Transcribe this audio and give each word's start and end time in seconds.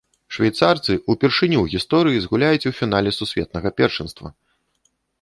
Швейцарцы 0.35 0.91
ўпершыню 1.11 1.57
ў 1.61 1.67
гісторыі 1.75 2.23
згуляюць 2.25 2.67
у 2.73 2.75
фінале 2.81 3.15
сусветнага 3.19 3.69
першынства! 3.83 4.27